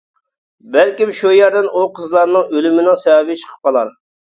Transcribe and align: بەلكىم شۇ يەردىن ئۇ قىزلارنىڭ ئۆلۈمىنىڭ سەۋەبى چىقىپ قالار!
بەلكىم 0.75 1.11
شۇ 1.21 1.35
يەردىن 1.35 1.69
ئۇ 1.75 1.85
قىزلارنىڭ 2.01 2.51
ئۆلۈمىنىڭ 2.59 3.03
سەۋەبى 3.07 3.41
چىقىپ 3.47 3.69
قالار! 3.77 3.99